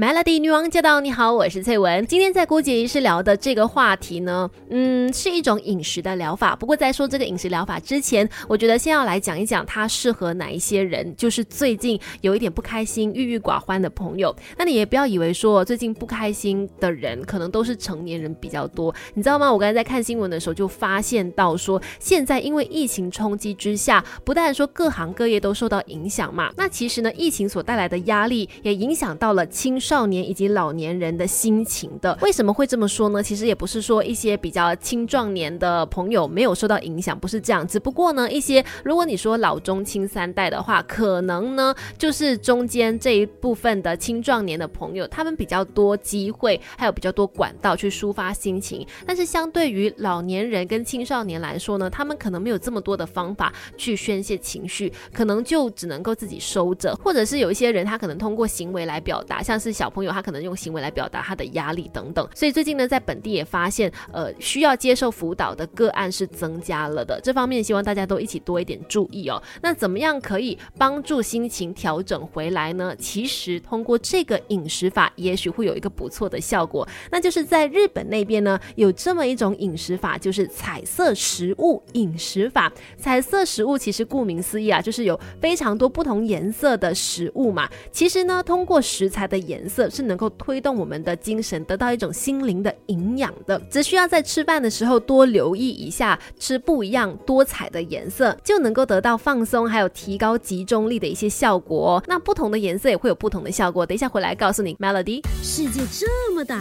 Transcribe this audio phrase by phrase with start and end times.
[0.00, 0.98] Melody 女王驾到！
[1.00, 2.06] 你好，我是翠文。
[2.06, 6.56] 今天在郭姐仪式聊的这个话题呢，嗯，是一种饮食的疗法。
[6.56, 14.34] 不过在说这个饮食疗法之前，我觉得先要来讲一讲它适合哪一些人，就是最近有一点不开心、郁郁寡欢的朋友。
[14.56, 19.52] 那你也不要以为说最近不开心的人可能都是成年人比较多，你知道吗？
[19.52, 30.00] 我刚才在看新闻的时候就发现到说，现在因为疫情冲击之下，不但说各行各业都受到影响嘛，那其实呢，疫情所带来的压力也影响到了青少。
[30.10, 33.22] 年以及老年人的心情的，为什么会这么说呢？
[33.22, 37.64] 其实也不是说一些比较青壮年的朋友没有受到影响，不是这样。
[37.68, 48.86] 只不过呢，一些如果你说老中青三代的话，可能呢就是中间这一部分的青壮年的朋友，他们比较多机会，还有比较多管道去抒发心情。
[49.06, 59.70] 但是相对于老年人跟青少年来说呢，他们可能没有这么多的方法去宣泄情绪，可能就只能够自己收着，或者是有一些人他可能通过行为来表达，像是。
[59.80, 67.18] 小朋友他可能用行为来表达他的压力等等，所以最近呢，在本地也发现，呃，需要接受辅导的个案是增加了的。
[67.24, 69.42] 这方面希望大家都一起多一点注意哦。
[69.62, 72.94] 那怎么样可以帮助心情调整回来呢？
[72.98, 76.86] 其实通过这个饮食法，也许会有一个不错的效果。
[77.10, 82.70] 那就是在日本那边呢，有这么一种饮食法，就是彩色食物饮食法。
[82.98, 87.66] 彩色食物其实顾名思义啊，就是有非常多不同颜色的食物嘛。
[87.90, 102.02] 其实呢，通过食材的颜色是能够推动我们的精神得到一种心灵的营养的，只需要在吃饭的时候多留意一下，吃不一样多彩的颜色，就能够得到放松，还有提高集中力的一些效果。
[102.08, 103.86] 那不同的颜色也会有不同的效果。
[103.86, 105.22] 等一下回来告诉你，Melody。
[105.42, 106.60] 世界这么大，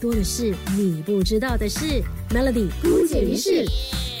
[0.00, 2.02] 多的是你不知道的事。
[2.30, 3.66] Melody 姑姐于是。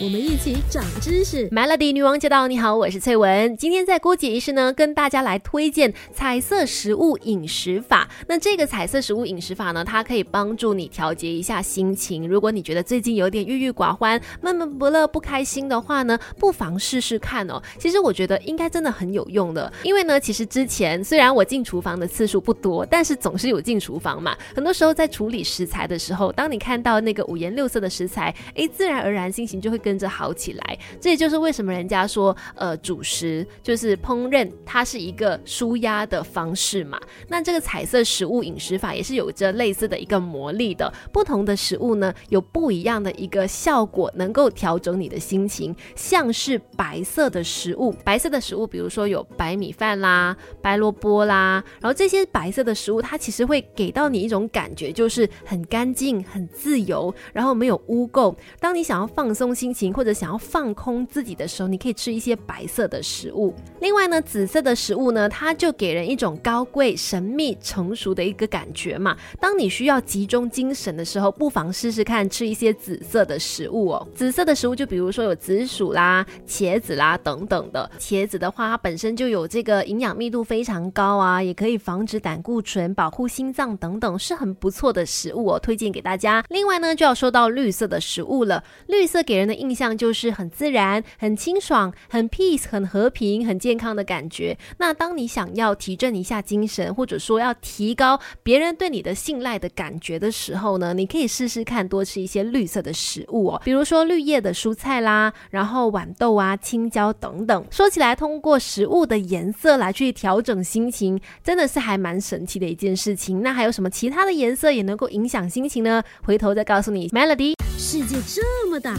[0.02, 1.46] 我们一起长知识。
[1.50, 2.48] Melody 女王驾到！
[2.48, 3.54] 你好，我是翠文。
[3.58, 7.99] 今天在郭姐仪式呢，跟大家来推荐彩色食物饮食法。
[8.26, 12.28] 那这个彩色食物饮食法呢，它可以帮助你调节一下心情。
[12.28, 17.62] 如果你觉得最近有点郁郁寡欢、闷闷不乐、不开心的话呢，不妨试试看哦。
[17.78, 24.36] 其实我觉得应该真的很有用的，因为呢，其实之前虽然我进厨房的次数不多，但是总是有进厨房嘛。
[24.56, 30.00] 很多时候在处理食材的时候，当你看到那个五颜六色的食材，诶，自然而然心情就会跟。
[30.00, 36.98] 着好起来，这也就是为什么人家说，呃，主食就是烹饪，它是一个舒压的方式嘛。
[37.28, 40.92] 那这个彩色食物饮食法也是有着类似的一个魔力的。
[41.12, 45.74] 不同的食物呢，有不一样的一个效果，能够调整你的心情。
[45.96, 58.32] 像是白色的食物，白色的食物，比如说有白米饭啦、白萝卜啦，然后这些白色的食物，它其实会给到你一种感觉，就是很干净、很自由，然后没有污垢。
[58.60, 59.80] 当你想要放松心情。
[59.90, 63.54] 或者想要放空自己的时候，你可以吃一些白色的食物。
[63.80, 69.16] 另外呢，紫色的食物呢，它就给人一种高贵、神秘、成熟的一个感觉嘛。
[69.40, 74.06] 当你需要集中精神的时候，不妨试试看吃一些紫色的食物哦。
[74.14, 77.90] 紫色的食物就比如说有紫薯啦、茄子啦等等的。
[77.98, 86.44] 茄子的话，它本身就有这个营养密度非常高啊，也可以防止胆固醇、保护心脏等等，是很不错的食物哦，推荐给大家。
[86.50, 88.62] 另外呢，就要说到绿色的食物了。
[88.88, 94.58] 绿色给人的印象就是很自然、很清爽、很 peace、很和平、很健康的感觉。
[94.76, 107.64] 那当你想要提振一下精神，或者说要提高别人对你的信赖的感觉的时候呢，你可以试试看多吃一些绿色的食物哦，比如说绿叶的蔬菜啦，然后豌豆啊、青椒等等。
[107.70, 113.40] 说起来，通过食物的颜色来去调整心情，真的是还蛮神奇的一件事情。
[113.40, 116.02] 那还有什么其他的颜色也能够影响心情呢？
[116.24, 117.54] 回头再告诉你，Melody。
[117.78, 118.96] 世界这么大，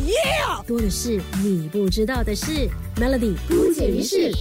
[0.65, 2.69] 多的是你不知道的事。
[2.95, 4.31] Melody 不解于事。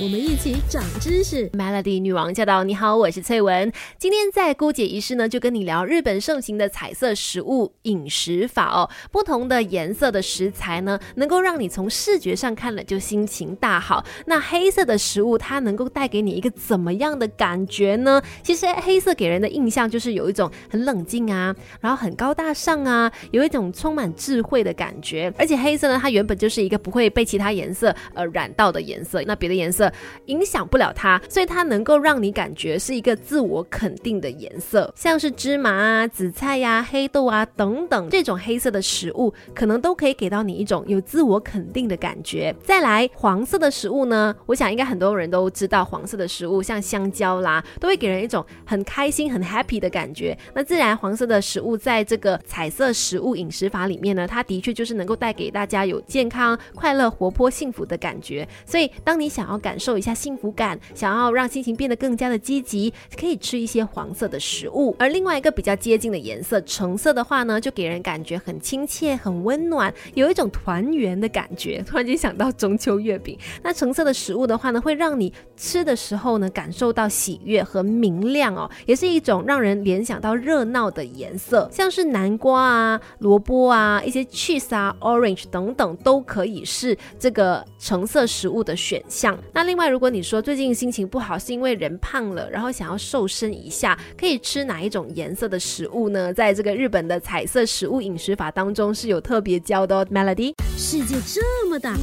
[0.00, 2.64] 我们一起长知识，Melody 女王驾到！
[2.64, 3.70] 你好，我是翠文。
[3.96, 8.90] 今天在姑姐仪式呢，就跟你聊日本盛行的彩色食物饮食法哦。
[9.12, 14.04] 不同的颜色的食材呢，能够让你从视觉上看了就心情大好。
[14.26, 18.20] 那黑色的食物，它能够带给你一个怎么样的感觉呢？
[18.42, 25.32] 其实黑色给人的印象就是有一种很冷静啊，然后很高大上啊，有一种充满智慧的感觉。
[25.38, 29.83] 而且黑色呢，它原本就是一个不会被其他颜色呃染到的颜色，那别的颜色。
[30.26, 42.54] 影响不了它，所以它能够让你感觉是一个自我肯定的颜色，像是芝麻啊、紫菜呀、黑豆啊等等这种黑色的食物，可能都可以给到你一种有自我肯定的感觉。
[42.62, 50.36] 再来黄色的食物呢，我想应该很多人都知道，黄色的食物像香蕉啦，都会给人一种很开心、很 happy 的感觉。
[50.54, 58.46] 那自然黄色的食物在这个彩色食物饮食法里面呢，它的确就是能够带给大家有健康、快乐、活泼、幸福的感觉。
[58.66, 64.94] 所以当你想要感感受一下幸福感，想要让心情变得更加的积极，可以吃一些黄色的食物。
[65.00, 71.82] 而另外一个比较接近的颜色，橙色的话呢，就给人感觉很亲切、很温暖，有一种团圆的感觉。
[71.84, 89.36] 突然间想到中秋月饼，那橙色的食物的话呢，会让你吃的时候呢，感受到喜悦和明亮哦，也是一种让人联想到热闹的颜色，像是南瓜啊、萝卜啊、一些 cheese 啊、orange 等等，都可以是这个橙色食物的选项。
[89.52, 96.32] 那另外，如果你说最近心情不好，是因为人胖了，然后想要瘦身一下，可以吃哪一种颜色的食物呢？
[96.32, 100.54] 在这个日本的彩色食物饮食法当中是有特别教的哦，Melody。
[100.76, 101.96] 世界这么大，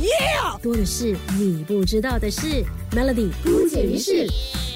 [0.62, 2.64] 多的是你不知道的事。
[2.92, 4.28] Melody 不解于事，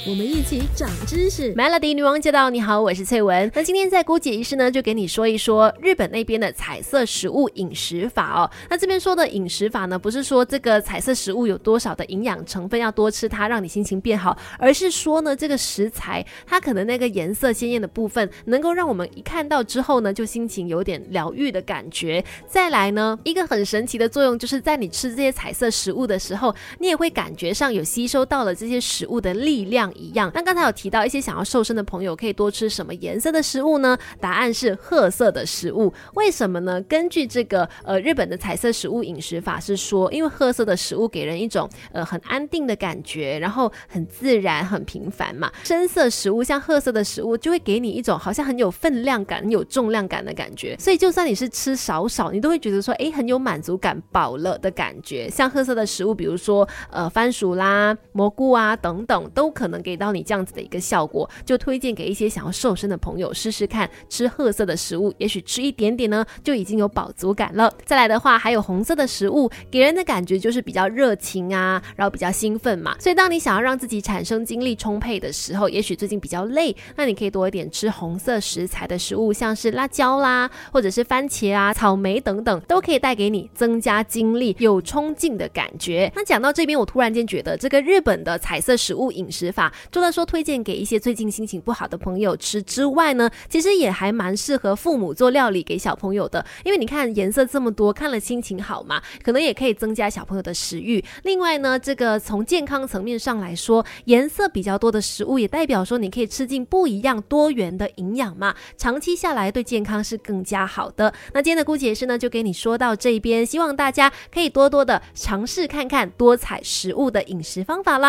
[0.07, 1.51] 我们一起长知识。
[1.55, 2.51] Melody 女王驾到！
[2.51, 3.51] 你好，我是翠文。
[3.55, 8.47] 那今天在姑姐仪式呢，就给你说一说日本那边的彩色食物饮食法哦。
[8.69, 22.23] 那这边说的饮食法呢，不是说这个彩色食物有多少的营养成分要多吃它，让你心情变好，而是说呢，这个食材它可能那个颜色鲜艳的部分，能够让我们一看到之后呢，就心情有点疗愈的感觉。
[22.47, 30.31] 再来呢，一个很神奇的作用，就是在你吃这些彩色食物的时候，你也会感觉上有吸收到了这些食物的力量一样。
[30.33, 33.97] 那刚才有提到一些想要瘦身的朋友可以多吃什么颜色的食物呢？
[34.19, 35.93] 答案是褐色的食物。
[36.15, 36.81] 为什么呢？
[36.83, 45.51] 根据这个呃日本的彩色食物饮食法是说，因为褐色的食物给人一种呃很安定的感觉，然后很自然、很平凡嘛。
[45.63, 50.75] 深色食物像褐色的食物就会给你一种好像很有分量感、很有重量感的感觉。
[50.77, 55.29] 所以就算你是吃少少，你都会觉得说，哎，很有满足感、饱了的感觉。
[55.29, 61.29] 像褐色的食物，比如说呃番薯啦、蘑菇啊等等，都可能给到你这样子的一个效果。
[61.45, 67.71] 就推荐给一些想要瘦身的朋友试试看，吃褐色的食物，也许吃一点点呢，就已经有饱足感了。
[67.85, 72.95] 再来的话，还有红色的食物，给人的感觉就是比较热情啊，然后比较兴奋嘛。
[72.99, 86.11] 所以当你想要让自己产生精力充沛的时候，也许最近比较累，那你可以多一点吃红色食材的食物，像是辣椒啦，或者是番茄啊、草莓等等，都可以带给你增加精力、有冲劲的感觉。
[86.15, 101.03] 那讲到这边，我突然间觉得这个日本的彩色食物饮食法，除了说推荐给一些最近心情不好的朋友吃之外呢，其实也还蛮适合父母做料理给小朋友的，因为你看颜色这么多，看了心情好嘛，可能也可以增加小朋友的食欲。
[101.23, 111.13] 另外呢，这个从健康层面上来说，颜色比较多的食物也代表说你可以吃进不一样多元的营养嘛，长期下来对健康是更加好的。
[111.33, 118.05] 那今天的姑姐是呢，就给你说到这边，希望大家可以多多的尝试看看多彩食物的饮食方法啦。